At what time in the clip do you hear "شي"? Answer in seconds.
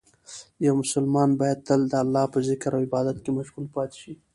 4.01-4.13